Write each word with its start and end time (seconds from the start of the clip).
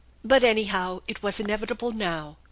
But 0.23 0.43
anyhow 0.43 1.01
it 1.07 1.21
was 1.21 1.39
inevitable 1.39 1.91
now. 1.91 2.37